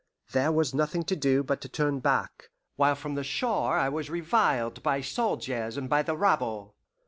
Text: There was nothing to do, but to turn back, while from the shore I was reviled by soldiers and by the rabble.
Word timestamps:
There 0.31 0.51
was 0.51 0.73
nothing 0.73 1.03
to 1.03 1.15
do, 1.15 1.43
but 1.43 1.61
to 1.61 1.69
turn 1.69 1.99
back, 1.99 2.49
while 2.75 2.95
from 2.95 3.13
the 3.13 3.23
shore 3.23 3.77
I 3.77 3.87
was 3.89 4.09
reviled 4.09 4.81
by 4.81 5.01
soldiers 5.01 5.77
and 5.77 5.87
by 5.87 6.01
the 6.01 6.17
rabble. 6.17 6.73